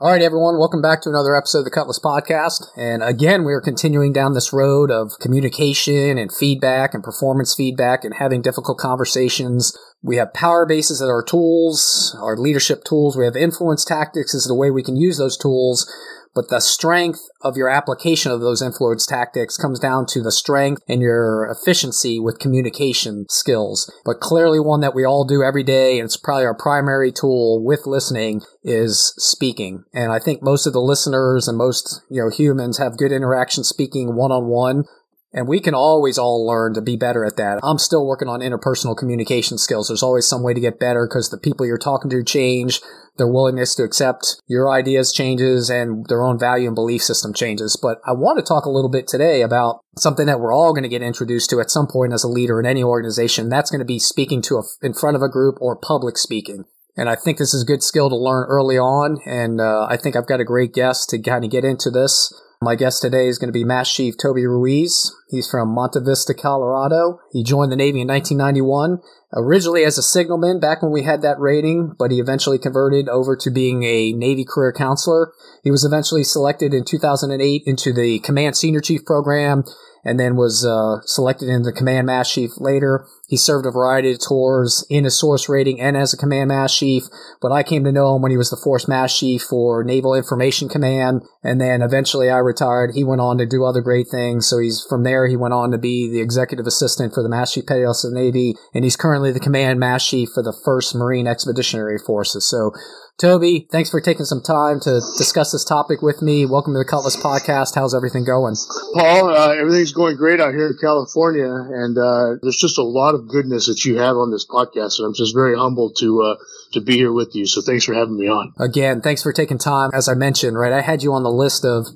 [0.00, 2.68] All right, everyone, welcome back to another episode of the Cutlass Podcast.
[2.76, 8.04] And again, we are continuing down this road of communication and feedback and performance feedback
[8.04, 9.76] and having difficult conversations.
[10.00, 13.16] We have power bases as our tools, our leadership tools.
[13.16, 15.92] We have influence tactics as the way we can use those tools.
[16.38, 20.82] But the strength of your application of those influence tactics comes down to the strength
[20.86, 23.92] and your efficiency with communication skills.
[24.04, 27.64] But clearly one that we all do every day, and it's probably our primary tool
[27.64, 29.82] with listening, is speaking.
[29.92, 33.64] And I think most of the listeners and most, you know, humans have good interaction
[33.64, 34.84] speaking one on one.
[35.32, 37.60] And we can always all learn to be better at that.
[37.62, 39.88] I'm still working on interpersonal communication skills.
[39.88, 42.80] There's always some way to get better because the people you're talking to change.
[43.18, 47.76] Their willingness to accept your ideas changes and their own value and belief system changes.
[47.80, 50.84] But I want to talk a little bit today about something that we're all going
[50.84, 53.48] to get introduced to at some point as a leader in any organization.
[53.48, 56.64] That's going to be speaking to a, in front of a group or public speaking.
[56.96, 59.18] And I think this is a good skill to learn early on.
[59.26, 62.32] And uh, I think I've got a great guest to kind of get into this.
[62.60, 65.14] My guest today is going to be Master Chief Toby Ruiz.
[65.30, 67.20] He's from Monte Vista, Colorado.
[67.30, 68.98] He joined the Navy in 1991,
[69.32, 73.36] originally as a signalman back when we had that rating, but he eventually converted over
[73.36, 75.32] to being a Navy career counselor.
[75.62, 79.62] He was eventually selected in 2008 into the Command Senior Chief program
[80.04, 83.06] and then was uh, selected in the Command Master Chief later.
[83.28, 86.80] He served a variety of tours in a source rating and as a Command Master
[86.80, 87.02] Chief,
[87.42, 90.14] but I came to know him when he was the Force Master Chief for Naval
[90.14, 92.92] Information Command, and then eventually I retired.
[92.94, 95.70] He went on to do other great things, so he's from there he went on
[95.72, 98.84] to be the Executive Assistant for the Master Chief Petty Officer of the Navy, and
[98.84, 102.48] he's currently the Command Master Chief for the 1st Marine Expeditionary Forces.
[102.48, 102.72] So
[103.18, 106.46] Toby, thanks for taking some time to discuss this topic with me.
[106.46, 107.74] Welcome to the Cutlass Podcast.
[107.74, 108.54] How's everything going?
[108.94, 113.16] Paul, uh, everything's going great out here in California, and uh, there's just a lot
[113.16, 116.36] of goodness that you have on this podcast, and I'm just very humbled to uh,
[116.74, 117.44] to be here with you.
[117.46, 118.52] So thanks for having me on.
[118.56, 119.90] Again, thanks for taking time.
[119.92, 121.88] As I mentioned, right, I had you on the list of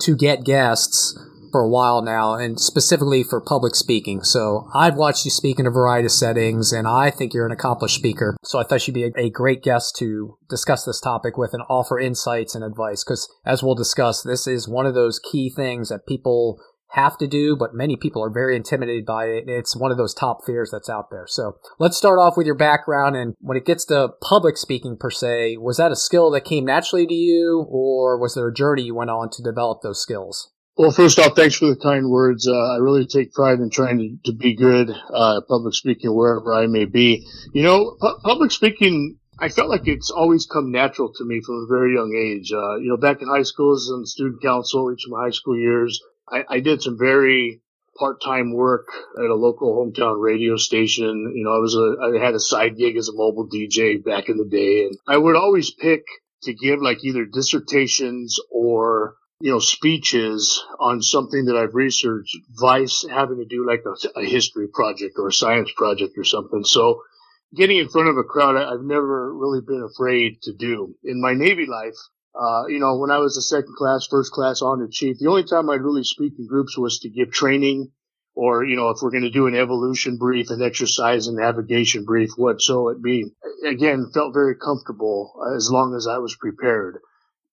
[0.00, 1.18] to get guests
[1.52, 4.22] for a while now, and specifically for public speaking.
[4.24, 7.52] So I've watched you speak in a variety of settings, and I think you're an
[7.52, 8.36] accomplished speaker.
[8.42, 11.62] So I thought you'd be a, a great guest to discuss this topic with and
[11.68, 13.04] offer insights and advice.
[13.04, 16.58] Because as we'll discuss, this is one of those key things that people
[16.92, 19.44] have to do, but many people are very intimidated by it.
[19.46, 21.24] It's one of those top fears that's out there.
[21.26, 23.16] So let's start off with your background.
[23.16, 26.66] And when it gets to public speaking per se, was that a skill that came
[26.66, 30.50] naturally to you, or was there a journey you went on to develop those skills?
[30.76, 32.48] Well, first off, thanks for the kind words.
[32.48, 36.54] Uh, I really take pride in trying to, to be good, uh, public speaking wherever
[36.54, 37.26] I may be.
[37.52, 41.56] You know, pu- public speaking, I felt like it's always come natural to me from
[41.56, 42.52] a very young age.
[42.52, 45.30] Uh, you know, back in high school as in student council, each of my high
[45.30, 47.60] school years, I, I did some very
[47.98, 48.86] part-time work
[49.18, 51.34] at a local hometown radio station.
[51.36, 54.30] You know, I was a, I had a side gig as a mobile DJ back
[54.30, 56.02] in the day and I would always pick
[56.44, 63.04] to give like either dissertations or you know, speeches on something that I've researched, vice
[63.10, 66.62] having to do like a, a, history project or a science project or something.
[66.62, 67.02] So
[67.52, 70.94] getting in front of a crowd, I, have never really been afraid to do.
[71.02, 71.96] In my Navy life,
[72.40, 75.42] uh, you know, when I was a second class, first class honored chief, the only
[75.42, 77.90] time I'd really speak in groups was to give training
[78.36, 82.04] or, you know, if we're going to do an evolution brief, an exercise and navigation
[82.04, 83.24] brief, what so it be.
[83.66, 87.00] Again, felt very comfortable as long as I was prepared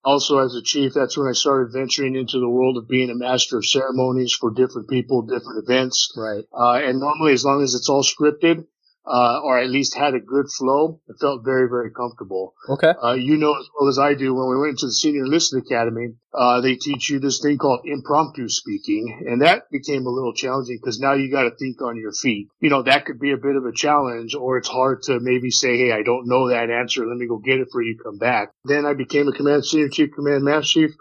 [0.03, 3.15] also as a chief, that's when I started venturing into the world of being a
[3.15, 6.13] master of ceremonies for different people, different events.
[6.15, 6.45] Right.
[6.53, 8.65] Uh, and normally, as long as it's all scripted,
[9.05, 12.53] uh, or at least had a good flow, it felt very, very comfortable.
[12.67, 12.93] Okay.
[13.03, 15.63] Uh, you know as well as I do, when we went to the Senior Enlisted
[15.63, 20.33] Academy, uh, they teach you this thing called impromptu speaking, and that became a little
[20.33, 22.49] challenging because now you got to think on your feet.
[22.59, 25.49] You know, that could be a bit of a challenge, or it's hard to maybe
[25.49, 28.17] say, hey, I don't know that answer, let me go get it for you, come
[28.17, 28.51] back.
[28.63, 30.91] Then I became a Command Senior Chief, Command Master Chief,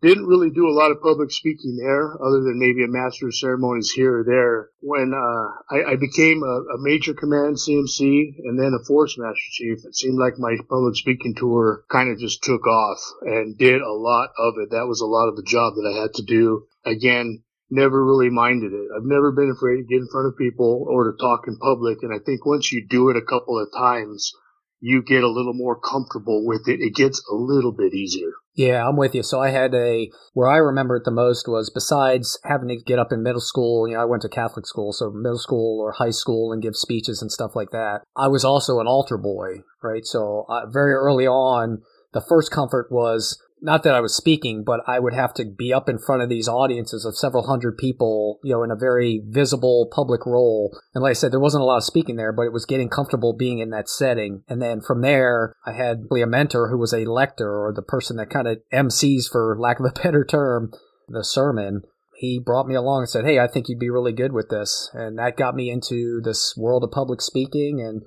[0.00, 3.36] didn't really do a lot of public speaking there, other than maybe a master of
[3.36, 4.70] ceremonies here or there.
[4.80, 9.50] When uh, I, I, became a, a, major command CMC and then a force master
[9.50, 13.82] chief, it seemed like my public speaking tour kind of just took off and did
[13.82, 14.70] a lot of it.
[14.70, 16.66] That was a lot of the job that I had to do.
[16.84, 18.88] Again, never really minded it.
[18.96, 21.98] I've never been afraid to get in front of people or to talk in public.
[22.02, 24.32] And I think once you do it a couple of times,
[24.80, 26.80] you get a little more comfortable with it.
[26.80, 28.30] It gets a little bit easier.
[28.54, 29.22] Yeah, I'm with you.
[29.22, 32.98] So I had a where I remember it the most was besides having to get
[32.98, 33.86] up in middle school.
[33.86, 36.74] You know, I went to Catholic school, so middle school or high school and give
[36.74, 38.00] speeches and stuff like that.
[38.16, 40.04] I was also an altar boy, right?
[40.04, 41.82] So uh, very early on,
[42.12, 45.72] the first comfort was not that I was speaking, but I would have to be
[45.72, 49.22] up in front of these audiences of several hundred people, you know, in a very
[49.26, 50.76] visible public role.
[50.94, 52.88] And like I said, there wasn't a lot of speaking there, but it was getting
[52.88, 54.42] comfortable being in that setting.
[54.48, 58.16] And then from there, I had a mentor who was a lector or the person
[58.16, 60.72] that kind of MCs, for lack of a better term,
[61.08, 61.82] the sermon.
[62.16, 64.90] He brought me along and said, Hey, I think you'd be really good with this.
[64.92, 68.02] And that got me into this world of public speaking and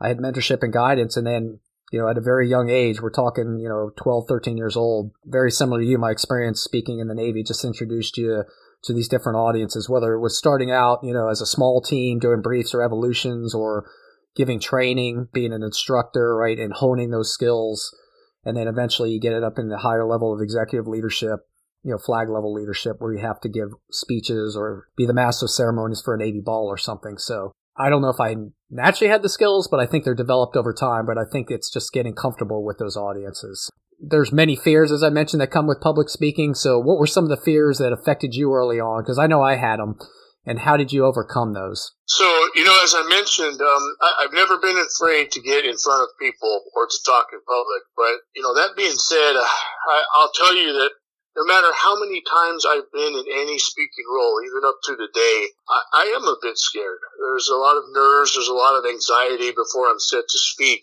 [0.00, 1.16] I had mentorship and guidance.
[1.16, 1.58] And then
[1.92, 5.12] you know, at a very young age, we're talking, you know, 12, 13 years old,
[5.24, 8.44] very similar to you, my experience speaking in the Navy just introduced you
[8.82, 12.18] to these different audiences, whether it was starting out, you know, as a small team
[12.18, 13.88] doing briefs or evolutions or
[14.34, 17.94] giving training, being an instructor, right, and honing those skills.
[18.44, 21.40] And then eventually you get it up in the higher level of executive leadership,
[21.82, 25.46] you know, flag level leadership where you have to give speeches or be the master
[25.46, 27.16] of ceremonies for a Navy ball or something.
[27.16, 28.34] So I don't know if I
[28.70, 31.06] naturally had the skills, but I think they're developed over time.
[31.06, 33.70] But I think it's just getting comfortable with those audiences.
[33.98, 36.54] There's many fears, as I mentioned, that come with public speaking.
[36.54, 39.02] So, what were some of the fears that affected you early on?
[39.02, 39.96] Because I know I had them.
[40.46, 41.90] And how did you overcome those?
[42.06, 42.24] So,
[42.54, 46.06] you know, as I mentioned, um, I, have never been afraid to get in front
[46.06, 47.82] of people or to talk in public.
[47.96, 50.90] But, you know, that being said, I, I'll tell you that
[51.36, 55.48] no matter how many times I've been in any speaking role, even up to today,
[55.68, 56.98] I, I am a bit scared.
[57.20, 60.80] There's a lot of nerves, there's a lot of anxiety before I'm set to speak.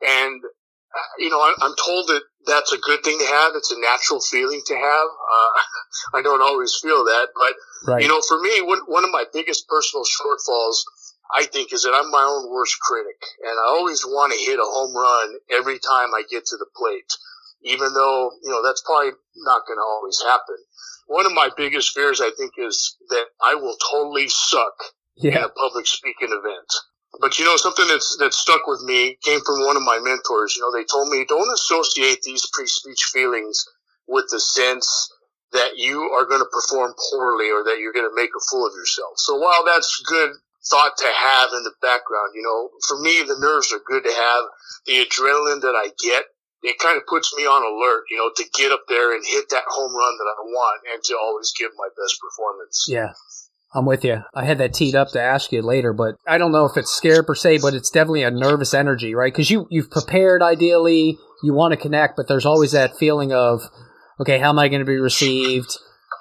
[0.00, 3.52] And, uh, you know, I, I'm told that that's a good thing to have.
[3.56, 5.08] It's a natural feeling to have.
[5.10, 5.50] Uh,
[6.18, 7.54] I don't always feel that, but,
[7.90, 8.02] right.
[8.02, 10.86] you know, for me, one, one of my biggest personal shortfalls
[11.34, 14.58] I think is that I'm my own worst critic and I always want to hit
[14.58, 17.10] a home run every time I get to the plate
[17.62, 20.56] even though, you know, that's probably not going to always happen.
[21.06, 24.74] One of my biggest fears, I think, is that I will totally suck
[25.16, 25.38] yeah.
[25.38, 26.72] in a public speaking event.
[27.20, 30.54] But you know, something that's, that stuck with me came from one of my mentors.
[30.56, 33.64] You know, they told me don't associate these pre-speech feelings
[34.06, 35.10] with the sense
[35.52, 38.66] that you are going to perform poorly or that you're going to make a fool
[38.66, 39.14] of yourself.
[39.16, 40.30] So while that's good
[40.70, 44.12] thought to have in the background, you know, for me, the nerves are good to
[44.12, 44.44] have.
[44.86, 46.24] The adrenaline that I get
[46.62, 49.48] it kind of puts me on alert, you know, to get up there and hit
[49.50, 52.86] that home run that I want and to always give my best performance.
[52.88, 53.12] Yeah.
[53.72, 54.22] I'm with you.
[54.34, 56.90] I had that teed up to ask you later, but I don't know if it's
[56.90, 59.32] scared per se, but it's definitely a nervous energy, right?
[59.32, 63.62] Because you you've prepared ideally, you want to connect, but there's always that feeling of,
[64.18, 65.68] okay, how am I going to be received?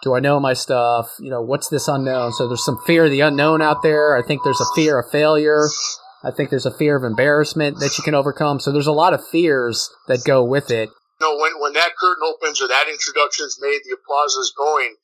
[0.03, 1.09] Do I know my stuff?
[1.19, 2.33] You know, what's this unknown?
[2.33, 4.15] So there's some fear of the unknown out there.
[4.15, 5.63] I think there's a fear of failure.
[6.23, 8.59] I think there's a fear of embarrassment that you can overcome.
[8.59, 10.89] So there's a lot of fears that go with it.
[11.19, 14.53] You know, when, when that curtain opens or that introduction is made, the applause is
[14.57, 14.95] going,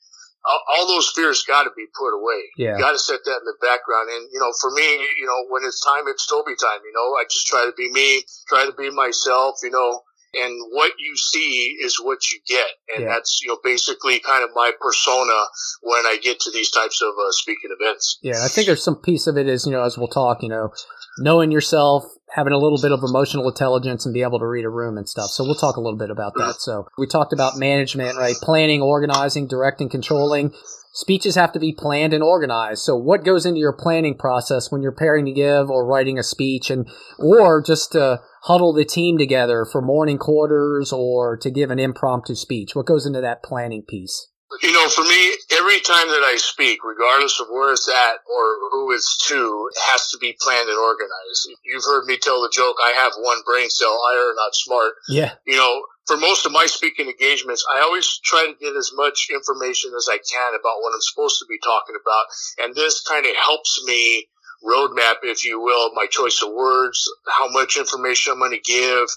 [0.45, 2.51] all, all those fears got to be put away.
[2.57, 2.75] Yeah.
[2.75, 4.09] You got to set that in the background.
[4.11, 4.83] And, you know, for me,
[5.19, 6.79] you know, when it's time, it's Toby time.
[6.83, 10.01] You know, I just try to be me, try to be myself, you know,
[10.35, 12.67] and what you see is what you get.
[12.95, 13.13] And yeah.
[13.13, 15.35] that's, you know, basically kind of my persona
[15.81, 18.19] when I get to these types of uh, speaking events.
[18.21, 18.43] Yeah.
[18.43, 20.71] I think there's some piece of it is, you know, as we'll talk, you know,
[21.17, 22.03] knowing yourself,
[22.33, 25.07] having a little bit of emotional intelligence and be able to read a room and
[25.07, 25.29] stuff.
[25.29, 26.55] So we'll talk a little bit about that.
[26.59, 28.35] So we talked about management, right?
[28.41, 30.53] Planning, organizing, directing, controlling.
[30.91, 32.81] Speeches have to be planned and organized.
[32.81, 36.23] So what goes into your planning process when you're preparing to give or writing a
[36.23, 36.89] speech and,
[37.19, 42.35] or just to huddle the team together for morning quarters or to give an impromptu
[42.35, 42.75] speech?
[42.75, 44.29] What goes into that planning piece?
[44.61, 48.45] You know, for me, every time that I speak, regardless of where it's at or
[48.71, 51.49] who it's to, it has to be planned and organized.
[51.63, 54.93] You've heard me tell the joke, I have one brain cell, I are not smart.
[55.07, 55.33] Yeah.
[55.45, 59.27] You know, for most of my speaking engagements, I always try to get as much
[59.33, 62.25] information as I can about what I'm supposed to be talking about.
[62.59, 64.27] And this kind of helps me
[64.63, 69.07] roadmap, if you will, my choice of words, how much information I'm going to give,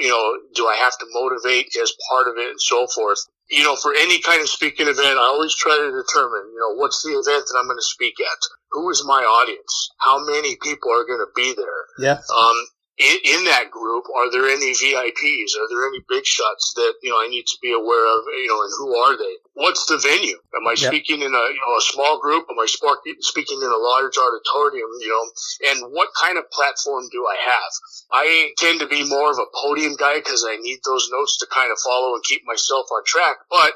[0.00, 3.18] you know, do I have to motivate as part of it and so forth?
[3.52, 6.80] You know, for any kind of speaking event, I always try to determine, you know,
[6.80, 8.40] what's the event that I'm going to speak at?
[8.72, 9.90] Who is my audience?
[10.00, 11.84] How many people are going to be there?
[11.98, 12.16] Yeah.
[12.32, 12.56] Um,
[12.98, 15.56] in, in, that group, are there any VIPs?
[15.56, 18.24] Are there any big shots that you know I need to be aware of?
[18.28, 19.34] You know, and who are they?
[19.54, 20.36] What's the venue?
[20.54, 20.92] Am I yep.
[20.92, 22.46] speaking in a you know a small group?
[22.50, 24.90] Am I speaking in a large auditorium?
[25.00, 25.24] You know,
[25.72, 27.72] and what kind of platform do I have?
[28.12, 31.46] I tend to be more of a podium guy because I need those notes to
[31.46, 33.72] kind of follow and keep myself on track, but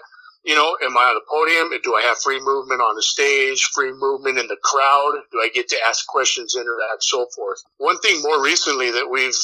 [0.47, 1.75] you know, am I on the podium?
[1.83, 5.19] Do I have free movement on the stage, free movement in the crowd?
[5.33, 7.59] Do I get to ask questions, interact, so forth?
[7.79, 9.35] One thing more recently that we've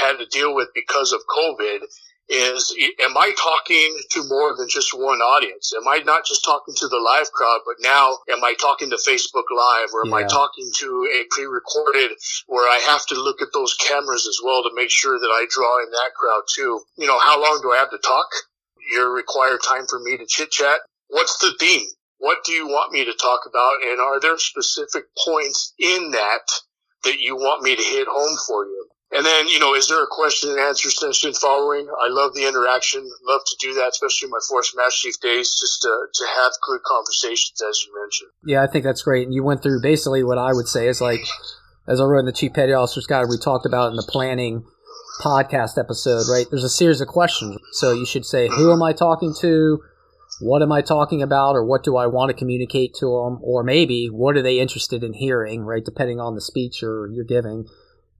[0.00, 1.82] had to deal with because of COVID
[2.28, 5.74] is, am I talking to more than just one audience?
[5.74, 9.02] Am I not just talking to the live crowd, but now am I talking to
[9.02, 10.24] Facebook Live or am yeah.
[10.24, 12.14] I talking to a pre-recorded
[12.46, 15.50] where I have to look at those cameras as well to make sure that I
[15.50, 16.80] draw in that crowd too?
[16.96, 18.30] You know, how long do I have to talk?
[18.90, 20.80] Your required time for me to chit chat.
[21.08, 21.86] What's the theme?
[22.18, 23.82] What do you want me to talk about?
[23.82, 26.46] And are there specific points in that
[27.04, 28.86] that you want me to hit home for you?
[29.14, 31.86] And then, you know, is there a question and answer session following?
[31.86, 33.02] I love the interaction.
[33.24, 36.80] Love to do that, especially my Force Master Chief days, just to, to have good
[36.82, 38.30] conversations, as you mentioned.
[38.46, 39.26] Yeah, I think that's great.
[39.26, 41.20] And you went through basically what I would say is like,
[41.86, 44.64] as I wrote in the Chief Petty Officer's Guide, we talked about in the planning
[45.20, 46.46] podcast episode, right?
[46.50, 47.58] There's a series of questions.
[47.72, 49.82] So you should say, who am I talking to?
[50.40, 51.52] What am I talking about?
[51.52, 53.38] Or what do I want to communicate to them?
[53.42, 55.84] Or maybe, what are they interested in hearing, right?
[55.84, 57.66] Depending on the speech or you're giving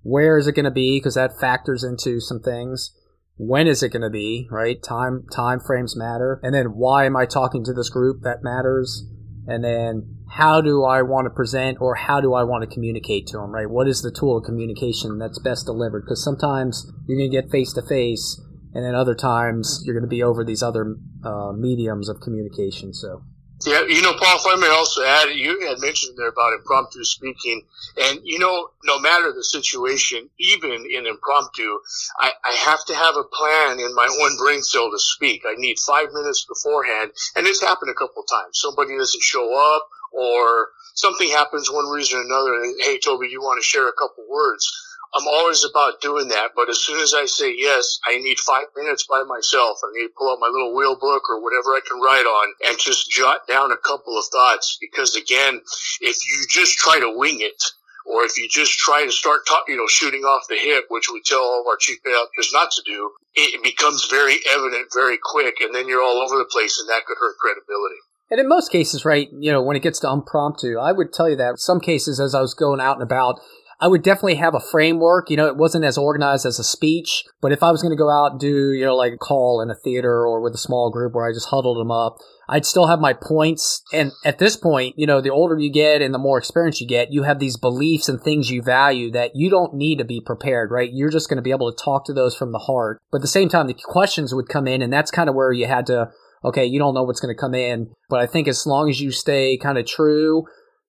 [0.03, 0.99] where is it going to be?
[0.99, 2.93] Because that factors into some things.
[3.37, 4.47] When is it going to be?
[4.51, 4.83] Right?
[4.83, 6.41] Time time frames matter.
[6.43, 8.23] And then why am I talking to this group?
[8.23, 9.05] That matters.
[9.47, 13.27] And then how do I want to present or how do I want to communicate
[13.29, 13.51] to them?
[13.51, 13.69] Right?
[13.69, 16.05] What is the tool of communication that's best delivered?
[16.05, 18.41] Because sometimes you're going to get face to face,
[18.75, 22.95] and then other times you're going to be over these other uh, mediums of communication.
[22.95, 23.25] So.
[23.67, 27.63] Yeah, you know, Paul, I may also add, you had mentioned there about impromptu speaking,
[27.97, 31.79] and you know, no matter the situation, even in impromptu,
[32.19, 35.43] I, I have to have a plan in my own brain cell to speak.
[35.47, 38.59] I need five minutes beforehand, and it's happened a couple times.
[38.59, 42.75] Somebody doesn't show up, or something happens one reason or another.
[42.81, 44.71] Hey, Toby, you want to share a couple words?
[45.15, 48.65] I'm always about doing that, but as soon as I say yes, I need five
[48.75, 49.79] minutes by myself.
[49.85, 52.55] I need to pull out my little wheel book or whatever I can write on
[52.67, 54.79] and just jot down a couple of thoughts.
[54.81, 55.61] Because again,
[56.01, 57.63] if you just try to wing it,
[58.07, 61.09] or if you just try to start, talk, you know, shooting off the hip, which
[61.13, 65.19] we tell all of our chief officers not to do, it becomes very evident very
[65.23, 68.01] quick, and then you're all over the place, and that could hurt credibility.
[68.31, 71.29] And in most cases, right, you know, when it gets to impromptu, I would tell
[71.29, 73.41] you that some cases as I was going out and about,
[73.83, 75.29] I would definitely have a framework.
[75.29, 78.01] You know, it wasn't as organized as a speech, but if I was going to
[78.01, 80.59] go out and do, you know, like a call in a theater or with a
[80.59, 83.83] small group where I just huddled them up, I'd still have my points.
[83.93, 86.87] And at this point, you know, the older you get and the more experience you
[86.87, 90.21] get, you have these beliefs and things you value that you don't need to be
[90.21, 90.91] prepared, right?
[90.93, 93.03] You're just going to be able to talk to those from the heart.
[93.11, 95.51] But at the same time, the questions would come in, and that's kind of where
[95.51, 96.13] you had to,
[96.45, 97.91] okay, you don't know what's going to come in.
[98.09, 100.45] But I think as long as you stay kind of true,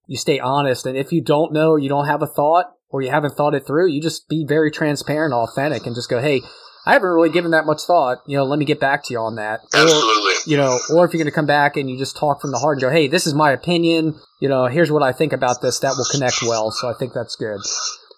[0.05, 0.85] you stay honest.
[0.85, 3.65] And if you don't know, you don't have a thought, or you haven't thought it
[3.65, 6.41] through, you just be very transparent, authentic, and just go, hey,
[6.85, 8.19] I haven't really given that much thought.
[8.27, 9.61] You know, let me get back to you on that.
[9.73, 10.33] Absolutely.
[10.33, 12.51] Or, you know, or if you're going to come back and you just talk from
[12.51, 14.19] the heart and go, hey, this is my opinion.
[14.39, 15.79] You know, here's what I think about this.
[15.79, 16.71] That will connect well.
[16.71, 17.61] So I think that's good.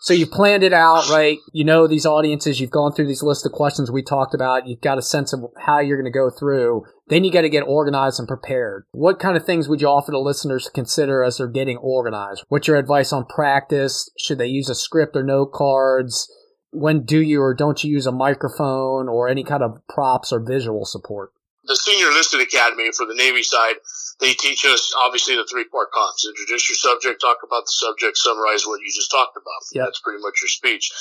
[0.06, 1.40] So you've planned it out, right?
[1.52, 2.60] You know these audiences.
[2.60, 4.68] You've gone through these list of questions we talked about.
[4.68, 6.84] You've got a sense of how you're going to go through.
[7.08, 8.86] Then you got to get organized and prepared.
[8.92, 12.44] What kind of things would you offer to listeners to consider as they're getting organized?
[12.50, 14.08] What's your advice on practice?
[14.16, 16.32] Should they use a script or note cards?
[16.70, 20.40] When do you or don't you use a microphone or any kind of props or
[20.40, 21.32] visual support?
[21.64, 23.78] The Senior Enlisted Academy for the Navy side
[24.20, 26.28] they teach us obviously the three part comps.
[26.28, 29.62] Introduce your subject, talk about the subject, summarize what you just talked about.
[29.74, 29.86] Yep.
[29.86, 30.92] That's pretty much your speech.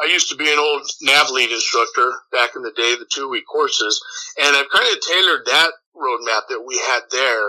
[0.00, 3.28] I used to be an old nav lead instructor back in the day, the two
[3.28, 4.02] week courses,
[4.40, 7.48] and I've kind of tailored that roadmap that we had there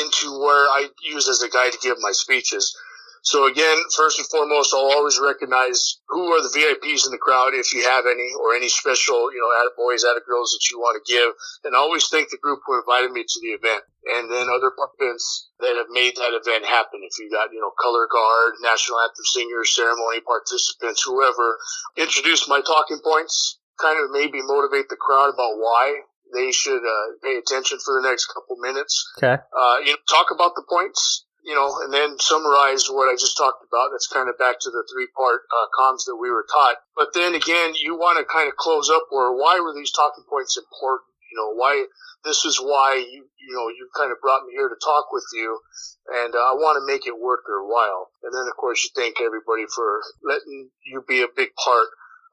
[0.00, 2.76] into where I use as a guide to give my speeches.
[3.24, 7.56] So again, first and foremost, I'll always recognize who are the VIPs in the crowd,
[7.56, 9.48] if you have any, or any special, you know,
[9.80, 11.32] boys, girls that you want to give.
[11.64, 13.80] And I always thank the group who invited me to the event.
[14.04, 17.00] And then other participants that have made that event happen.
[17.00, 21.56] If you got, you know, color guard, national anthem singers, ceremony participants, whoever,
[21.96, 26.04] introduce my talking points, kind of maybe motivate the crowd about why
[26.36, 29.00] they should uh, pay attention for the next couple minutes.
[29.16, 29.40] Okay.
[29.40, 33.36] Uh, you know, talk about the points you know, and then summarize what I just
[33.36, 33.92] talked about.
[33.92, 36.80] That's kind of back to the three part uh, comms that we were taught.
[36.96, 40.24] But then again, you want to kind of close up where why were these talking
[40.24, 41.12] points important?
[41.28, 41.84] You know, why
[42.24, 45.28] this is why you you know you kind of brought me here to talk with
[45.34, 45.60] you,
[46.08, 48.08] and uh, I want to make it worth their while.
[48.24, 51.88] And then of course you thank everybody for letting you be a big part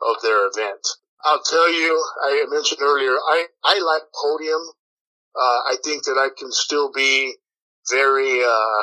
[0.07, 0.87] of their event.
[1.23, 4.63] I'll tell you, I mentioned earlier, I I like podium.
[5.35, 7.35] Uh, I think that I can still be
[7.89, 8.81] very, uh,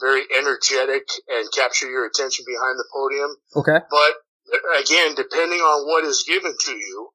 [0.00, 3.36] very energetic and capture your attention behind the podium.
[3.56, 3.78] Okay.
[3.90, 4.12] But
[4.80, 7.08] again, depending on what is given to you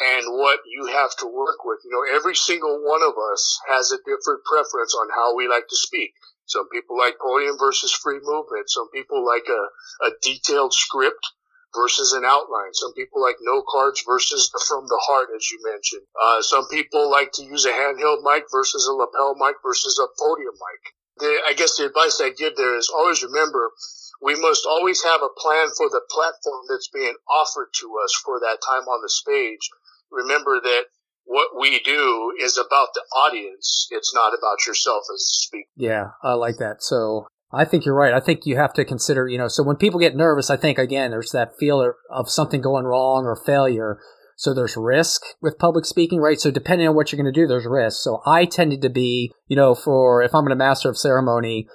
[0.00, 3.92] and what you have to work with, you know, every single one of us has
[3.92, 6.12] a different preference on how we like to speak.
[6.46, 8.68] Some people like podium versus free movement.
[8.68, 11.24] Some people like a, a detailed script
[11.74, 12.72] versus an outline.
[12.72, 16.02] Some people like no cards versus the from the heart, as you mentioned.
[16.20, 20.06] Uh, some people like to use a handheld mic versus a lapel mic versus a
[20.18, 20.82] podium mic.
[21.18, 23.70] The, I guess the advice I give there is always remember
[24.22, 28.38] we must always have a plan for the platform that's being offered to us for
[28.38, 29.68] that time on the stage.
[30.12, 30.84] Remember that
[31.24, 33.88] what we do is about the audience.
[33.90, 35.68] It's not about yourself as a speaker.
[35.76, 36.82] Yeah, I like that.
[36.82, 38.14] So I think you're right.
[38.14, 40.78] I think you have to consider, you know, so when people get nervous, I think
[40.78, 43.98] again, there's that feel of something going wrong or failure.
[44.36, 46.40] So there's risk with public speaking, right?
[46.40, 48.02] So depending on what you're going to do, there's risk.
[48.02, 51.68] So I tended to be, you know, for if I'm a master of ceremony,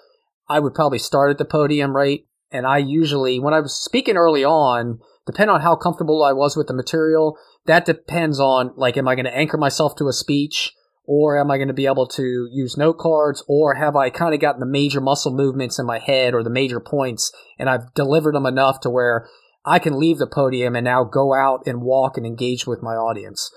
[0.50, 2.22] I would probably start at the podium, right?
[2.51, 6.55] And I usually, when I was speaking early on, depending on how comfortable I was
[6.57, 10.13] with the material, that depends on like, am I going to anchor myself to a
[10.13, 10.74] speech?
[11.08, 13.44] Or am I going to be able to use note cards?
[13.48, 16.50] Or have I kind of gotten the major muscle movements in my head or the
[16.50, 19.28] major points and I've delivered them enough to where
[19.66, 22.96] I can leave the podium and now go out and walk and engage with my
[22.96, 23.50] audience.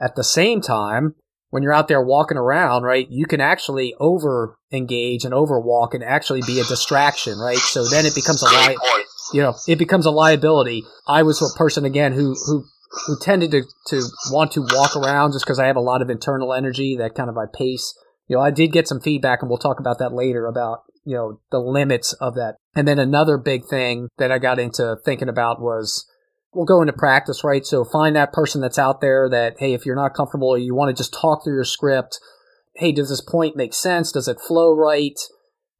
[0.00, 1.14] At the same time,
[1.50, 5.94] when you're out there walking around, right, you can actually over engage and over walk
[5.94, 7.56] and actually be a distraction, right?
[7.56, 8.76] So then it becomes a li-
[9.32, 10.84] you know, it becomes a liability.
[11.06, 12.64] I was a person again who who
[13.06, 16.10] who tended to, to want to walk around just because I have a lot of
[16.10, 17.94] internal energy that kind of I pace.
[18.26, 21.16] You know, I did get some feedback and we'll talk about that later about, you
[21.16, 22.56] know, the limits of that.
[22.74, 26.06] And then another big thing that I got into thinking about was
[26.52, 27.64] we'll go into practice, right?
[27.64, 30.74] So find that person that's out there that, hey, if you're not comfortable or you
[30.74, 32.18] want to just talk through your script,
[32.76, 34.12] hey, does this point make sense?
[34.12, 35.18] Does it flow right?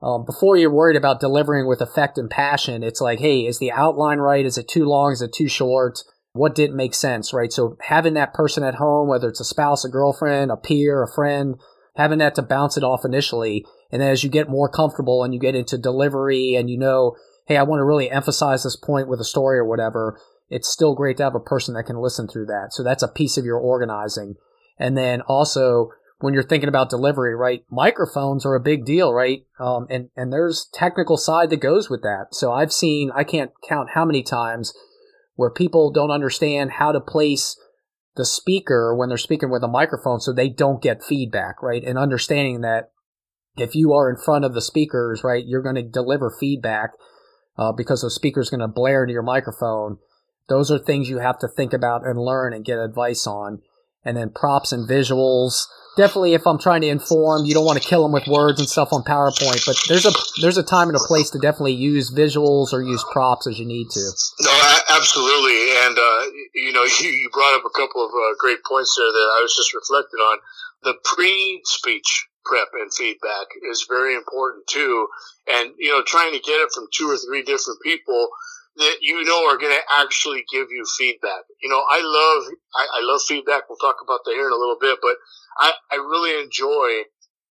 [0.00, 3.72] Um, before you're worried about delivering with effect and passion, it's like, hey, is the
[3.72, 4.46] outline right?
[4.46, 5.12] Is it too long?
[5.12, 6.00] Is it too short?
[6.32, 7.52] What didn't make sense, right?
[7.52, 11.12] So having that person at home, whether it's a spouse, a girlfriend, a peer, a
[11.12, 11.56] friend,
[11.96, 13.64] having that to bounce it off initially.
[13.90, 17.16] And then as you get more comfortable and you get into delivery and you know,
[17.46, 20.94] hey, I want to really emphasize this point with a story or whatever, it's still
[20.94, 22.68] great to have a person that can listen through that.
[22.72, 24.36] So that's a piece of your organizing.
[24.78, 27.64] And then also when you're thinking about delivery, right?
[27.70, 29.44] Microphones are a big deal, right?
[29.58, 32.28] Um, and, and there's technical side that goes with that.
[32.32, 34.72] So I've seen, I can't count how many times
[35.38, 37.56] where people don't understand how to place
[38.16, 41.84] the speaker when they're speaking with a microphone so they don't get feedback, right?
[41.84, 42.90] And understanding that
[43.56, 46.90] if you are in front of the speakers, right, you're going to deliver feedback
[47.56, 49.98] uh, because the speaker's going to blare into your microphone.
[50.48, 53.60] Those are things you have to think about and learn and get advice on.
[54.08, 55.66] And then props and visuals
[55.98, 58.68] definitely if I'm trying to inform, you don't want to kill them with words and
[58.70, 62.14] stuff on PowerPoint, but there's a there's a time and a place to definitely use
[62.14, 64.04] visuals or use props as you need to.
[64.40, 64.54] No,
[64.94, 66.22] absolutely, and uh,
[66.54, 69.42] you know you, you, brought up a couple of uh, great points there that I
[69.42, 70.38] was just reflecting on.
[70.84, 75.08] The pre-speech prep and feedback is very important too,
[75.50, 78.30] and you know trying to get it from two or three different people
[78.78, 81.44] that you know are going to actually give you feedback.
[81.62, 83.68] You know, I love I, I love feedback.
[83.68, 85.16] We'll talk about that here in a little bit, but
[85.58, 87.10] I, I really enjoy,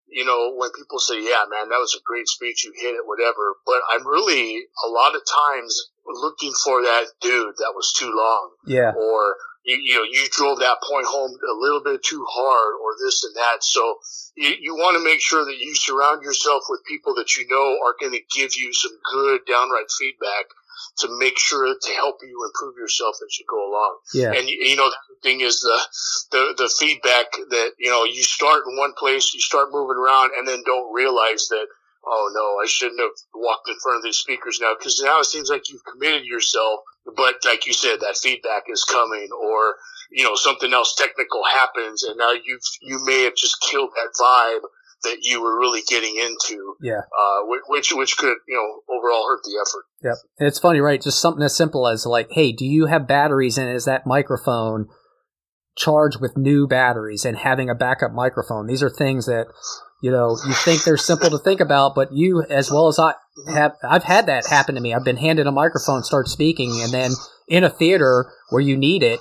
[0.08, 2.64] you know, when people say, yeah, man, that was a great speech.
[2.64, 3.58] You hit it, whatever.
[3.66, 8.52] But I'm really a lot of times looking for that dude that was too long.
[8.68, 8.94] Yeah.
[8.94, 9.36] Or,
[9.66, 13.24] you, you know, you drove that point home a little bit too hard or this
[13.24, 13.64] and that.
[13.64, 13.98] So
[14.38, 17.80] you, you want to make sure that you surround yourself with people that you know
[17.84, 20.46] are going to give you some good downright feedback
[21.00, 23.98] to make sure to help you improve yourself as you go along.
[24.14, 24.32] Yeah.
[24.32, 25.80] And you know, the thing is the,
[26.32, 30.32] the, the feedback that, you know, you start in one place, you start moving around
[30.38, 31.68] and then don't realize that,
[32.06, 35.26] oh no, I shouldn't have walked in front of these speakers now because now it
[35.26, 36.82] seems like you've committed yourself.
[37.06, 39.76] But like you said, that feedback is coming or,
[40.12, 44.14] you know, something else technical happens and now you've, you may have just killed that
[44.20, 44.68] vibe
[45.06, 46.76] that you were really getting into.
[46.82, 47.00] Yeah.
[47.00, 49.86] Uh, which, which could, you know, overall hurt the effort.
[50.04, 50.16] Yep.
[50.40, 51.02] And it's funny, right?
[51.02, 54.88] Just something as simple as like, hey, do you have batteries and is that microphone
[55.78, 58.68] charged with new batteries and having a backup microphone?
[58.68, 59.48] These are things that,
[60.02, 63.14] you know, you think they're simple to think about, but you, as well as I
[63.54, 64.94] have, I've had that happen to me.
[64.94, 67.12] I've been handed a microphone, start speaking, and then
[67.48, 69.20] in a theater where you need it,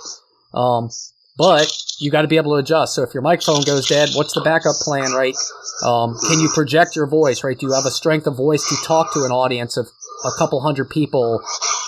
[0.53, 0.89] um,
[1.37, 2.95] but you got to be able to adjust.
[2.95, 5.35] So if your microphone goes dead, what's the backup plan, right?
[5.85, 7.59] Um, can you project your voice, right?
[7.59, 9.89] Do you have a strength of voice to talk to an audience of
[10.25, 11.43] a couple hundred people?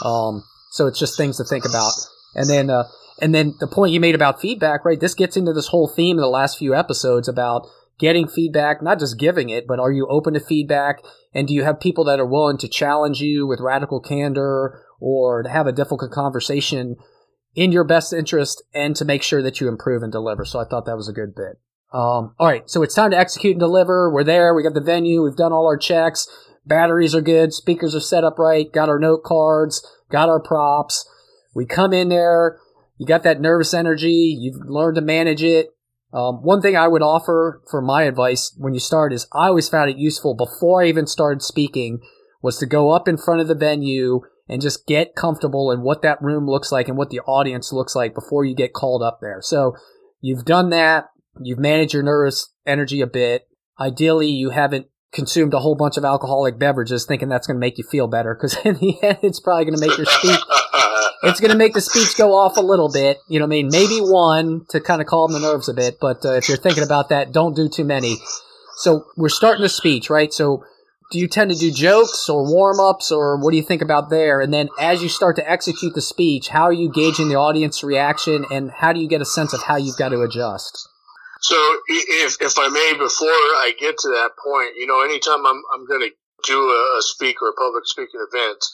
[0.04, 1.92] Um, so it's just things to think about.
[2.34, 2.84] And then, uh,
[3.20, 5.00] and then the point you made about feedback, right?
[5.00, 7.66] This gets into this whole theme in the last few episodes about
[7.98, 11.02] getting feedback, not just giving it, but are you open to feedback?
[11.32, 15.42] And do you have people that are willing to challenge you with radical candor or
[15.42, 16.96] to have a difficult conversation
[17.56, 20.44] in your best interest and to make sure that you improve and deliver?
[20.44, 21.58] So I thought that was a good bit.
[21.92, 24.12] Um, all right, so it's time to execute and deliver.
[24.12, 24.54] We're there.
[24.54, 25.22] We got the venue.
[25.22, 26.28] We've done all our checks.
[26.66, 27.52] Batteries are good.
[27.52, 28.70] Speakers are set up right.
[28.70, 29.86] Got our note cards.
[30.10, 31.08] Got our props.
[31.54, 32.58] We come in there.
[32.98, 34.36] You got that nervous energy.
[34.38, 35.70] You've learned to manage it.
[36.12, 39.68] Um, one thing I would offer for my advice when you start is I always
[39.68, 42.00] found it useful before I even started speaking
[42.42, 46.02] was to go up in front of the venue and just get comfortable in what
[46.02, 49.18] that room looks like and what the audience looks like before you get called up
[49.20, 49.38] there.
[49.40, 49.74] So
[50.20, 51.06] you've done that.
[51.40, 53.48] You've managed your nervous energy a bit.
[53.78, 57.78] Ideally, you haven't consumed a whole bunch of alcoholic beverages thinking that's going to make
[57.78, 60.40] you feel better because in the end, it's probably going to make your speech.
[61.22, 63.18] it's going to make the speech go off a little bit.
[63.28, 63.68] You know what I mean?
[63.70, 65.98] Maybe one to kind of calm the nerves a bit.
[66.00, 68.16] But uh, if you're thinking about that, don't do too many.
[68.78, 70.32] So we're starting the speech, right?
[70.32, 70.64] So
[71.10, 74.10] do you tend to do jokes or warm ups or what do you think about
[74.10, 74.40] there?
[74.40, 77.84] And then as you start to execute the speech, how are you gauging the audience
[77.84, 80.88] reaction and how do you get a sense of how you've got to adjust?
[81.40, 85.62] So if, if I may, before I get to that point, you know, anytime I'm,
[85.72, 86.10] I'm going to
[86.44, 88.64] do a, a speak or a public speaking event,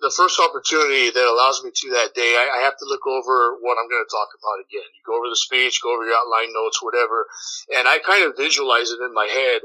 [0.00, 3.60] the first opportunity that allows me to that day, I, I have to look over
[3.60, 4.88] what I'm going to talk about again.
[4.96, 7.28] You go over the speech, go over your outline notes, whatever,
[7.76, 9.62] and I kind of visualize it in my head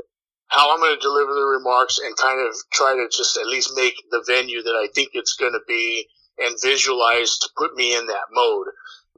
[0.47, 3.75] how I'm going to deliver the remarks and kind of try to just at least
[3.75, 6.07] make the venue that I think it's going to be
[6.39, 8.67] and visualize to put me in that mode.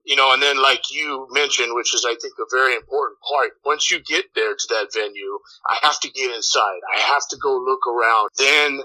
[0.06, 3.52] You know, and then like you mentioned, which is I think a very important part,
[3.64, 5.38] once you get there to that venue,
[5.68, 6.82] I have to get inside.
[6.96, 8.30] I have to go look around.
[8.38, 8.82] Then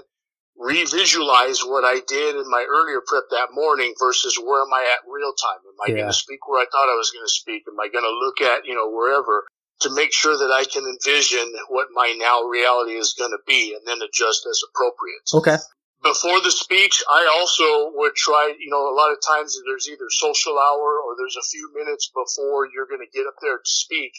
[0.57, 5.09] revisualize what I did in my earlier prep that morning versus where am I at
[5.09, 5.59] real time?
[5.67, 5.95] Am I yeah.
[6.03, 7.63] going to speak where I thought I was going to speak?
[7.67, 9.45] Am I going to look at, you know, wherever?
[9.81, 13.75] To make sure that I can envision what my now reality is going to be
[13.75, 15.25] and then adjust as appropriate.
[15.33, 15.57] Okay.
[16.03, 20.05] Before the speech, I also would try, you know, a lot of times there's either
[20.09, 23.69] social hour or there's a few minutes before you're going to get up there to
[23.69, 24.13] speak.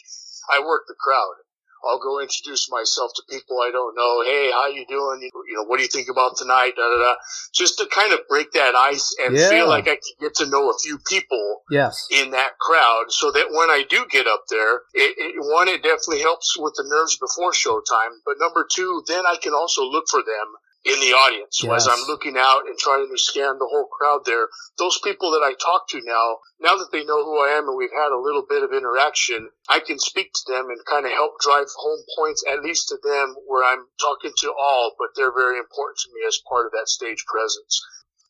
[0.51, 1.46] I work the crowd.
[1.85, 4.23] I'll go introduce myself to people I don't know.
[4.23, 5.21] Hey, how you doing?
[5.21, 6.73] You know, what do you think about tonight?
[6.75, 7.15] Da, da, da.
[7.53, 9.49] Just to kind of break that ice and yeah.
[9.49, 12.07] feel like I can get to know a few people yes.
[12.11, 15.83] in that crowd so that when I do get up there, it, it, one, it
[15.83, 18.19] definitely helps with the nerves before showtime.
[18.25, 21.59] But number two, then I can also look for them in the audience.
[21.59, 25.31] So as I'm looking out and trying to scan the whole crowd there, those people
[25.31, 28.15] that I talk to now, now that they know who I am and we've had
[28.15, 31.67] a little bit of interaction, I can speak to them and kind of help drive
[31.75, 35.99] home points, at least to them where I'm talking to all, but they're very important
[36.05, 37.83] to me as part of that stage presence.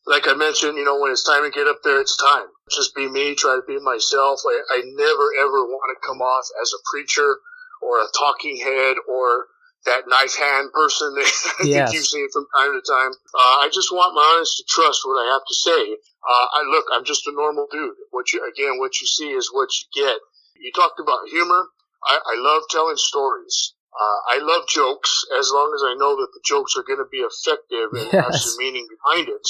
[0.08, 2.48] Like I mentioned, you know, when it's time to get up there, it's time.
[2.70, 4.40] Just be me, try to be myself.
[4.42, 7.38] I, I never ever want to come off as a preacher
[7.82, 9.46] or a talking head or
[9.84, 11.28] that knife hand person that
[11.60, 11.90] I yes.
[11.90, 13.12] think you've seen from time to time.
[13.34, 15.82] Uh, I just want my audience to trust what I have to say.
[16.22, 17.94] Uh, I look, I'm just a normal dude.
[18.10, 20.18] What you, again, what you see is what you get.
[20.58, 21.68] You talked about humor.
[22.04, 23.74] I, I love telling stories.
[23.94, 27.10] Uh, I love jokes as long as I know that the jokes are going to
[27.10, 28.24] be effective and yes.
[28.24, 29.46] have some meaning behind it.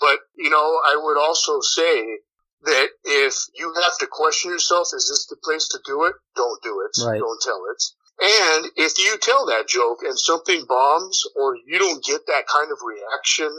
[0.00, 2.18] But, you know, I would also say
[2.64, 6.14] that if you have to question yourself, is this the place to do it?
[6.34, 7.00] Don't do it.
[7.06, 7.18] Right.
[7.18, 7.82] Don't tell it.
[8.20, 12.72] And if you tell that joke and something bombs or you don't get that kind
[12.72, 13.50] of reaction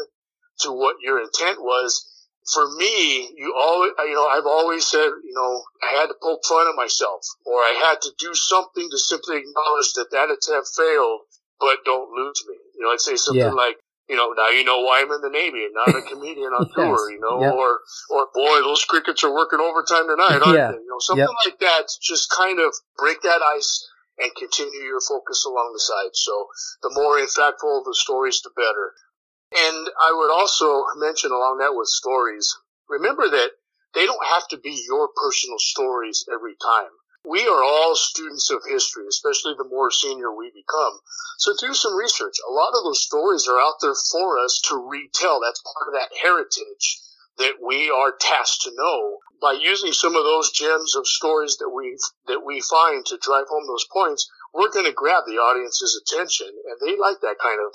[0.61, 2.09] to what your intent was,
[2.53, 6.45] for me, you always, you know, I've always said, you know, I had to poke
[6.47, 10.69] fun at myself or I had to do something to simply acknowledge that that attempt
[10.75, 11.21] failed,
[11.59, 12.55] but don't lose me.
[12.75, 13.51] You know, I'd say something yeah.
[13.51, 13.77] like,
[14.09, 16.65] you know, now you know why I'm in the Navy and not a comedian on
[16.71, 16.75] yes.
[16.75, 17.53] tour, you know, yep.
[17.53, 20.71] or, or boy, those crickets are working overtime tonight, aren't yeah.
[20.71, 20.79] they?
[20.79, 21.45] You know, something yep.
[21.45, 23.85] like that just kind of break that ice
[24.19, 26.13] and continue your focus along the side.
[26.13, 26.47] So
[26.81, 28.93] the more impactful the stories, the better.
[29.55, 32.57] And I would also mention along that with stories,
[32.89, 33.51] remember that
[33.93, 36.91] they don't have to be your personal stories every time.
[37.25, 40.99] We are all students of history, especially the more senior we become.
[41.39, 42.37] So do some research.
[42.47, 45.41] A lot of those stories are out there for us to retell.
[45.41, 47.01] That's part of that heritage
[47.37, 51.69] that we are tasked to know by using some of those gems of stories that
[51.69, 51.95] we
[52.27, 56.47] that we find to drive home those points we're going to grab the audience's attention
[56.47, 57.73] and they like that kind of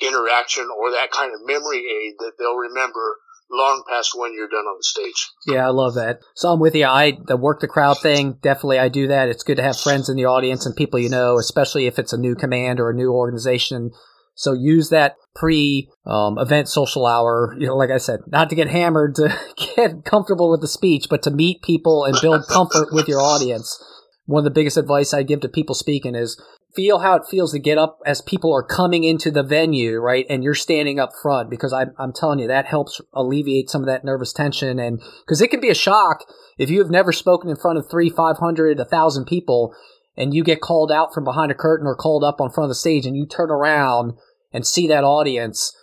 [0.00, 3.16] interaction or that kind of memory aid that they'll remember
[3.50, 5.30] long past when you're done on the stage.
[5.46, 6.20] Yeah, I love that.
[6.34, 6.84] So I'm with you.
[6.84, 9.28] I the work the crowd thing, definitely I do that.
[9.28, 12.12] It's good to have friends in the audience and people you know, especially if it's
[12.12, 13.92] a new command or a new organization
[14.36, 18.54] so use that pre um, event social hour, you know, like I said, not to
[18.54, 19.36] get hammered to
[19.76, 23.82] get comfortable with the speech, but to meet people and build comfort with your audience.
[24.26, 26.40] One of the biggest advice I give to people speaking is
[26.74, 30.26] feel how it feels to get up as people are coming into the venue, right?
[30.28, 33.86] And you're standing up front because I'm, I'm telling you that helps alleviate some of
[33.86, 34.78] that nervous tension.
[34.78, 36.24] And because it can be a shock
[36.58, 39.74] if you have never spoken in front of three, 500, a thousand people
[40.16, 42.70] and you get called out from behind a curtain or called up on front of
[42.70, 44.14] the stage and you turn around
[44.52, 45.76] and see that audience,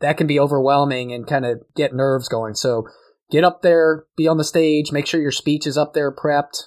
[0.00, 2.54] that can be overwhelming and kind of get nerves going.
[2.54, 2.86] So
[3.30, 6.64] get up there, be on the stage, make sure your speech is up there prepped.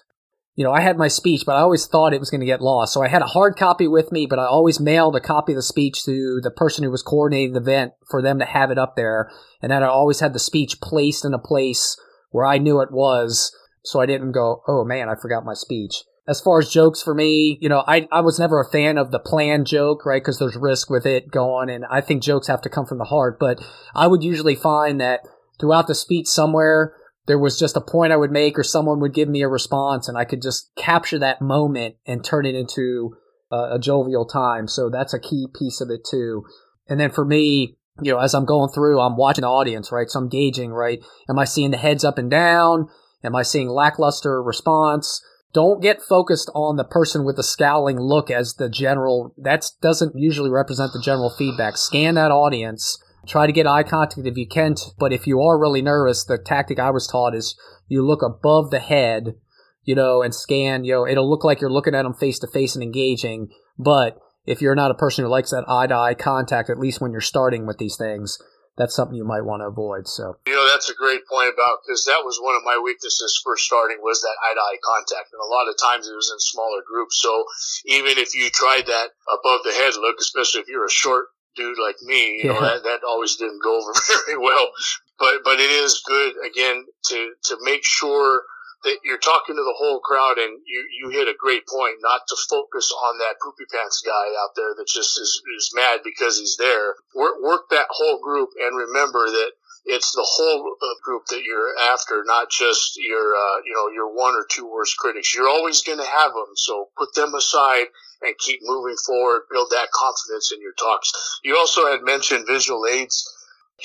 [0.55, 2.61] You know, I had my speech, but I always thought it was going to get
[2.61, 2.93] lost.
[2.93, 5.55] So I had a hard copy with me, but I always mailed a copy of
[5.55, 8.77] the speech to the person who was coordinating the event for them to have it
[8.77, 9.31] up there.
[9.63, 11.97] And then I always had the speech placed in a place
[12.29, 13.51] where I knew it was
[13.83, 16.03] so I didn't go, oh man, I forgot my speech.
[16.25, 19.11] As far as jokes for me, you know, I, I was never a fan of
[19.11, 20.21] the planned joke, right?
[20.21, 23.03] Because there's risk with it going, and I think jokes have to come from the
[23.05, 23.37] heart.
[23.39, 23.61] But
[23.93, 25.21] I would usually find that
[25.59, 26.95] throughout the speech somewhere,
[27.27, 30.07] there was just a point I would make, or someone would give me a response,
[30.07, 33.17] and I could just capture that moment and turn it into
[33.51, 34.67] a, a jovial time.
[34.67, 36.43] So that's a key piece of it too.
[36.87, 40.09] And then for me, you know, as I'm going through, I'm watching the audience, right?
[40.09, 40.99] So I'm gauging, right?
[41.29, 42.87] Am I seeing the heads up and down?
[43.23, 45.21] Am I seeing lackluster response?
[45.53, 49.35] Don't get focused on the person with the scowling look as the general.
[49.37, 51.77] That doesn't usually represent the general feedback.
[51.77, 52.97] Scan that audience.
[53.27, 54.79] Try to get eye contact if you can't.
[54.97, 57.55] But if you are really nervous, the tactic I was taught is
[57.87, 59.35] you look above the head,
[59.83, 60.85] you know, and scan.
[60.85, 63.49] You know, it'll look like you're looking at them face to face and engaging.
[63.77, 66.99] But if you're not a person who likes that eye to eye contact, at least
[66.99, 68.39] when you're starting with these things,
[68.77, 70.07] that's something you might want to avoid.
[70.07, 73.39] So, you know, that's a great point about because that was one of my weaknesses
[73.43, 76.31] first starting was that eye to eye contact, and a lot of times it was
[76.33, 77.21] in smaller groups.
[77.21, 77.45] So
[77.85, 81.77] even if you tried that above the head look, especially if you're a short dude
[81.77, 82.53] like me, you yeah.
[82.53, 83.93] know that that always didn't go over
[84.25, 84.73] very well.
[85.19, 88.41] But but it is good again to to make sure
[88.83, 92.21] that you're talking to the whole crowd and you, you hit a great point not
[92.27, 96.39] to focus on that poopy pants guy out there that just is, is mad because
[96.39, 96.95] he's there.
[97.15, 99.51] Work, work that whole group and remember that
[99.85, 104.15] it's the whole uh, group that you're after, not just your, uh, you know, your
[104.15, 105.35] one or two worst critics.
[105.35, 106.55] You're always going to have them.
[106.55, 107.87] So put them aside
[108.21, 109.43] and keep moving forward.
[109.51, 111.11] Build that confidence in your talks.
[111.43, 113.29] You also had mentioned visual aids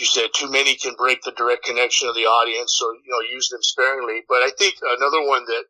[0.00, 3.20] you said too many can break the direct connection of the audience, so you know
[3.34, 4.22] use them sparingly.
[4.28, 5.64] But I think another one that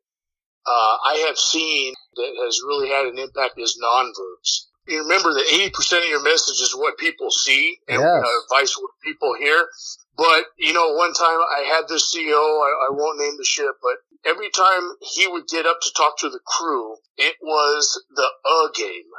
[0.69, 4.69] uh, I have seen that has really had an impact is non-verbs.
[4.87, 8.25] You remember that 80% of your message is what people see and yes.
[8.25, 9.69] uh, vice what people hear.
[10.17, 13.77] But, you know, one time I had this CEO, I, I won't name the ship,
[13.83, 13.97] but
[14.29, 18.69] every time he would get up to talk to the crew, it was the uh
[18.75, 19.13] game.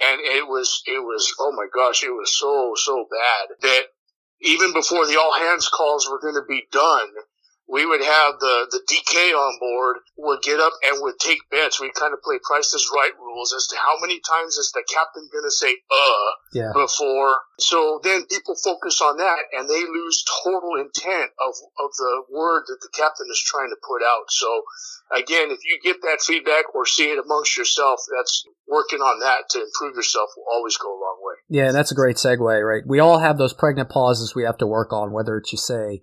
[0.00, 3.84] And it was, it was, oh my gosh, it was so, so bad that
[4.42, 7.08] even before the all hands calls were going to be done,
[7.72, 11.80] we would have the, the DK on board would get up and would take bets.
[11.80, 14.84] We kind of play Price is Right rules as to how many times is the
[14.84, 16.72] captain going to say, uh, yeah.
[16.76, 17.40] before.
[17.58, 22.68] So then people focus on that and they lose total intent of, of the word
[22.68, 24.28] that the captain is trying to put out.
[24.28, 24.68] So
[25.16, 29.48] again, if you get that feedback or see it amongst yourself, that's working on that
[29.56, 31.40] to improve yourself will always go a long way.
[31.48, 32.82] Yeah, and that's a great segue, right?
[32.84, 36.02] We all have those pregnant pauses we have to work on, whether it's you say,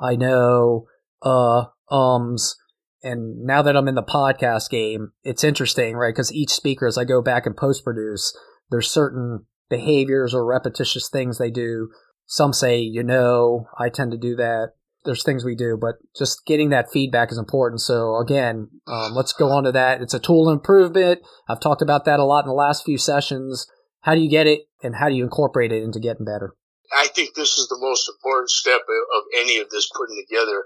[0.00, 0.88] I know,
[1.22, 2.56] uh, ums,
[3.02, 6.14] and now that I'm in the podcast game, it's interesting, right?
[6.14, 8.36] Because each speaker, as I go back and post produce,
[8.70, 11.88] there's certain behaviors or repetitious things they do.
[12.26, 14.70] Some say, you know, I tend to do that
[15.06, 17.80] there's things we do, but just getting that feedback is important.
[17.80, 20.02] So again, um, let's go on to that.
[20.02, 21.20] It's a tool improvement.
[21.48, 23.66] I've talked about that a lot in the last few sessions.
[24.00, 26.54] How do you get it and how do you incorporate it into getting better?
[26.94, 30.64] I think this is the most important step of any of this putting together.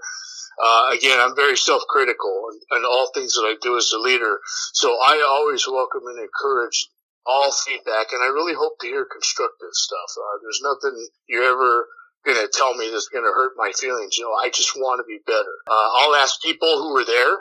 [0.61, 4.39] Uh, again, I'm very self-critical in, all things that I do as a leader.
[4.73, 6.87] So I always welcome and encourage
[7.25, 10.09] all feedback, and I really hope to hear constructive stuff.
[10.17, 10.95] Uh, there's nothing
[11.27, 11.87] you're ever
[12.25, 14.17] going to tell me that's going to hurt my feelings.
[14.17, 15.55] You know, I just want to be better.
[15.65, 17.37] Uh, I'll ask people who were there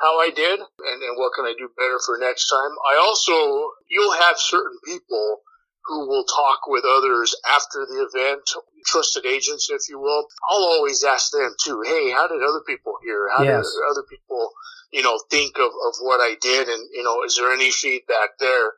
[0.00, 2.74] how I did and, and what can I do better for next time.
[2.90, 5.42] I also, you'll have certain people
[5.86, 8.42] who will talk with others after the event,
[8.86, 10.26] trusted agents, if you will.
[10.50, 13.28] I'll always ask them too, hey, how did other people hear?
[13.36, 13.64] How yes.
[13.64, 14.50] did other people,
[14.92, 16.68] you know, think of, of what I did?
[16.68, 18.72] And, you know, is there any feedback there?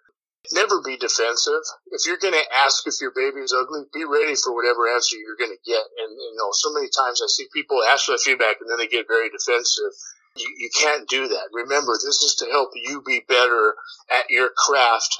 [0.52, 1.64] never be defensive.
[1.90, 5.16] If you're going to ask if your baby is ugly, be ready for whatever answer
[5.16, 5.82] you're going to get.
[5.82, 8.78] And, you know, so many times I see people ask for the feedback and then
[8.78, 9.94] they get very defensive.
[10.36, 11.48] You, you can't do that.
[11.52, 13.74] Remember, this is to help you be better
[14.10, 15.16] at your craft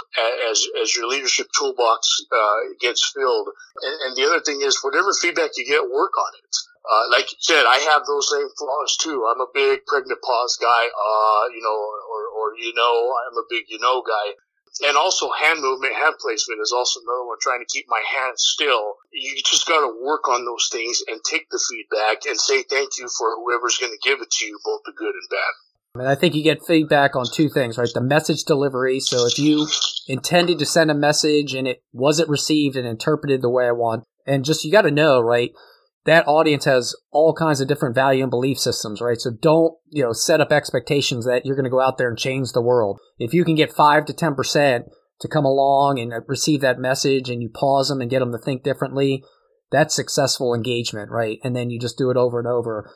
[0.51, 3.49] as, as your leadership toolbox uh, gets filled.
[3.83, 6.57] And, and the other thing is, whatever feedback you get, work on it.
[6.87, 9.27] Uh, like you said, I have those same flaws too.
[9.27, 13.47] I'm a big pregnant pause guy, uh, you know, or, or, you know, I'm a
[13.51, 14.39] big you know guy
[14.87, 17.39] and also hand movement, hand placement is also another one.
[17.41, 18.97] Trying to keep my hands still.
[19.13, 22.99] You just got to work on those things and take the feedback and say thank
[22.99, 26.01] you for whoever's going to give it to you, both the good and bad.
[26.01, 27.89] And I think you get feedback on two things, right?
[27.93, 29.01] The message delivery.
[29.01, 29.67] So if you
[30.09, 34.05] intended to send a message and it wasn't received and interpreted the way I want,
[34.27, 35.53] and just you got to know, right?
[36.07, 39.21] That audience has all kinds of different value and belief systems, right?
[39.21, 42.19] So don't, you know, set up expectations that you're going to go out there and
[42.19, 43.01] change the world.
[43.19, 44.85] If you can get 5 to 10%
[45.21, 48.33] to come along and uh, receive that message and you pause them and get them
[48.33, 49.25] to think differently,
[49.73, 51.39] that's successful engagement, right?
[51.43, 52.91] And then you just do it over and over.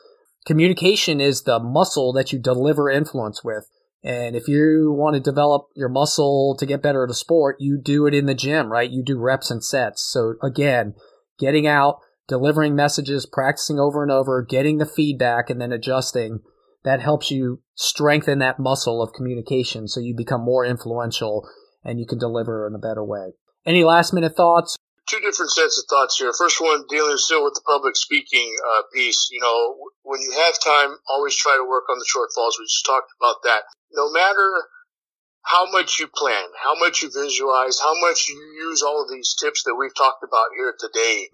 [0.45, 3.67] communication is the muscle that you deliver influence with.
[4.03, 7.79] And if you want to develop your muscle to get better at a sport, you
[7.79, 8.89] do it in the gym, right?
[8.89, 10.01] You do reps and sets.
[10.01, 10.95] So again,
[11.37, 11.99] getting out,
[12.31, 16.39] delivering messages, practicing over and over, getting the feedback and then adjusting,
[16.85, 21.45] that helps you strengthen that muscle of communication so you become more influential
[21.83, 23.35] and you can deliver in a better way.
[23.65, 24.77] Any last minute thoughts?
[25.09, 26.31] Two different sets of thoughts here.
[26.31, 29.27] First one, dealing still with the public speaking uh, piece.
[29.29, 32.55] You know, when you have time, always try to work on the shortfalls.
[32.57, 33.63] We just talked about that.
[33.91, 34.71] No matter
[35.43, 39.35] how much you plan, how much you visualize, how much you use all of these
[39.35, 41.27] tips that we've talked about here today,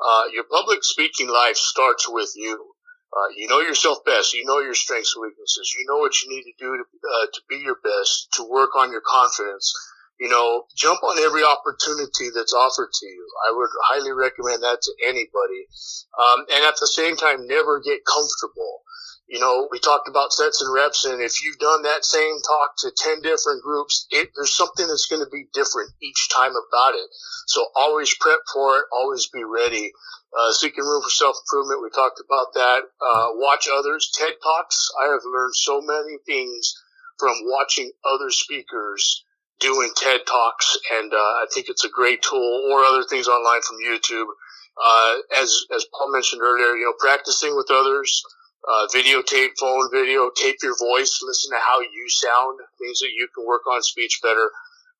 [0.00, 2.72] uh, your public speaking life starts with you.
[3.12, 4.32] Uh, you know yourself best.
[4.32, 5.74] You know your strengths and weaknesses.
[5.78, 8.74] You know what you need to do to, uh, to be your best, to work
[8.76, 9.72] on your confidence.
[10.18, 13.26] You know, jump on every opportunity that's offered to you.
[13.48, 15.66] I would highly recommend that to anybody.
[16.16, 18.82] Um, and at the same time, never get comfortable.
[19.28, 22.74] You know, we talked about sets and reps, and if you've done that same talk
[22.78, 26.94] to 10 different groups, it, there's something that's going to be different each time about
[26.94, 27.08] it.
[27.46, 29.92] So always prep for it, always be ready.
[30.36, 32.82] Uh, seeking room for self improvement, we talked about that.
[33.00, 34.10] Uh, watch others.
[34.14, 36.74] TED Talks, I have learned so many things
[37.18, 39.24] from watching other speakers
[39.60, 43.62] doing TED Talks, and uh, I think it's a great tool, or other things online
[43.62, 44.26] from YouTube.
[44.82, 48.22] Uh, as as Paul mentioned earlier, you know, practicing with others,
[48.66, 53.28] uh, videotape, phone video, tape your voice, listen to how you sound, things that you
[53.34, 54.50] can work on speech better.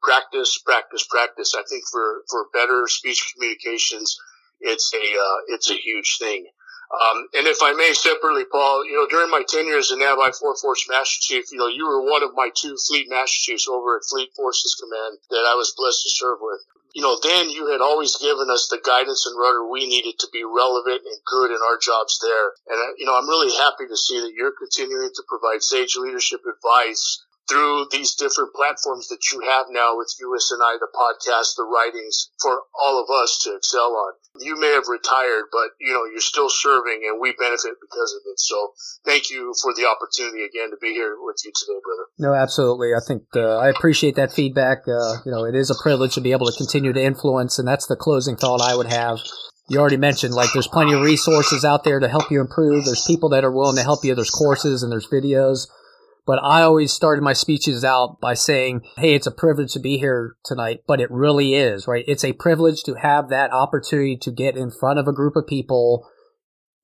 [0.03, 1.55] Practice, practice, practice.
[1.55, 4.18] I think for for better speech communications
[4.62, 6.46] it's a uh, it's a huge thing.
[6.92, 10.61] Um, and if I may separately, Paul, you know, during my tenure as a NAVIFOR
[10.61, 13.96] Force Master Chief, you know, you were one of my two Fleet Master Chiefs over
[13.96, 16.61] at Fleet Forces Command that I was blessed to serve with.
[16.92, 20.28] You know, then you had always given us the guidance and rudder we needed to
[20.31, 22.52] be relevant and good in our jobs there.
[22.68, 25.96] And, uh, you know, I'm really happy to see that you're continuing to provide sage
[25.96, 31.64] leadership advice through these different platforms that you have now with USNI, the podcast, the
[31.64, 34.12] writings for all of us to excel on.
[34.40, 38.22] You may have retired, but you know, you're still serving and we benefit because of
[38.31, 38.38] it.
[38.38, 38.72] So
[39.05, 42.07] thank you for the opportunity again to be here with you today, brother.
[42.18, 42.94] No, absolutely.
[42.94, 44.88] I think uh, I appreciate that feedback.
[44.88, 47.66] Uh, you know, it is a privilege to be able to continue to influence, and
[47.66, 49.18] that's the closing thought I would have
[49.68, 53.07] you already mentioned like there's plenty of resources out there to help you improve there's
[53.07, 55.68] people that are willing to help you there's courses and there's videos
[56.26, 59.98] but I always started my speeches out by saying, Hey, it's a privilege to be
[59.98, 62.04] here tonight, but it really is, right?
[62.06, 65.46] It's a privilege to have that opportunity to get in front of a group of
[65.46, 66.08] people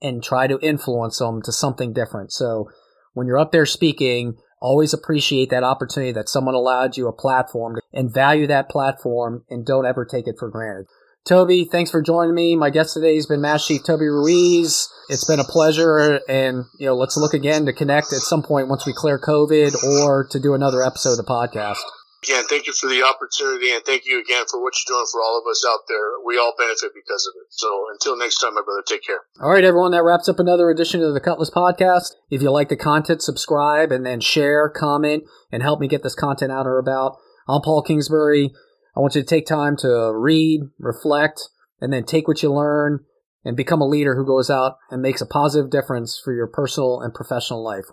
[0.01, 2.33] and try to influence them to something different.
[2.33, 2.69] So
[3.15, 7.79] when you're up there speaking, always appreciate that opportunity that someone allowed you a platform
[7.93, 10.87] and value that platform and don't ever take it for granted.
[11.29, 12.57] Toby, thanks for joining me.
[12.57, 14.89] My guest today has been Master Chief Toby Ruiz.
[15.11, 18.69] It's been a pleasure, and you know, let's look again to connect at some point
[18.69, 21.81] once we clear COVID, or to do another episode of the podcast.
[22.25, 25.21] Again, thank you for the opportunity, and thank you again for what you're doing for
[25.21, 26.19] all of us out there.
[26.25, 27.49] We all benefit because of it.
[27.51, 29.21] So until next time, my brother, take care.
[29.43, 32.15] All right, everyone, that wraps up another edition of the Cutlass Podcast.
[32.31, 36.15] If you like the content, subscribe and then share, comment, and help me get this
[36.15, 37.19] content out or about.
[37.47, 38.55] I'm Paul Kingsbury.
[38.97, 41.49] I want you to take time to read, reflect,
[41.81, 43.05] and then take what you learn
[43.45, 47.01] and become a leader who goes out and makes a positive difference for your personal
[47.01, 47.87] and professional life.